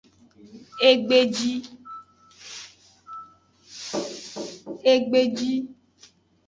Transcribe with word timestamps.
Egbeji. 4.89 5.53